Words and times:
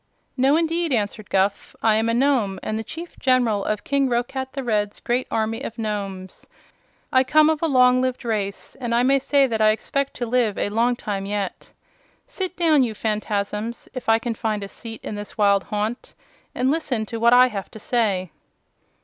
"No 0.35 0.57
indeed," 0.57 0.91
answered 0.91 1.29
Guph. 1.29 1.75
"I 1.83 1.95
am 1.97 2.09
a 2.09 2.13
Nome, 2.15 2.59
and 2.63 2.75
the 2.79 2.83
Chief 2.83 3.19
General 3.19 3.63
of 3.63 3.83
King 3.83 4.09
Roquat 4.09 4.51
the 4.53 4.63
Red's 4.63 4.99
great 4.99 5.27
army 5.29 5.61
of 5.61 5.77
Nomes. 5.77 6.47
I 7.13 7.23
come 7.23 7.51
of 7.51 7.61
a 7.61 7.67
long 7.67 8.01
lived 8.01 8.25
race, 8.25 8.73
and 8.79 8.95
I 8.95 9.03
may 9.03 9.19
say 9.19 9.45
that 9.45 9.61
I 9.61 9.69
expect 9.69 10.15
to 10.15 10.25
live 10.25 10.57
a 10.57 10.69
long 10.69 10.95
time 10.95 11.27
yet. 11.27 11.69
Sit 12.25 12.57
down, 12.57 12.81
you 12.81 12.95
Phanfasms 12.95 13.87
if 13.93 14.07
you 14.07 14.19
can 14.19 14.33
find 14.33 14.63
a 14.63 14.67
seat 14.67 15.01
in 15.03 15.13
this 15.13 15.37
wild 15.37 15.65
haunt 15.65 16.15
and 16.55 16.71
listen 16.71 17.05
to 17.05 17.19
what 17.19 17.31
I 17.33 17.49
have 17.49 17.69
to 17.69 17.77
say." 17.77 18.31